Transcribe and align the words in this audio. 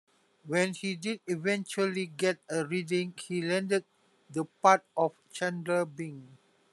When 0.47 0.73
he 0.73 0.95
did 0.95 1.19
eventually 1.27 2.07
get 2.07 2.39
a 2.49 2.65
reading, 2.65 3.13
he 3.23 3.39
landed 3.43 3.85
the 4.31 4.45
part 4.45 4.83
of 4.97 5.13
Chandler 5.31 5.85
Bing. 5.85 6.39